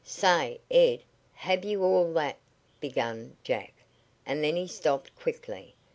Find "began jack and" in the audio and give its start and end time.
2.81-4.43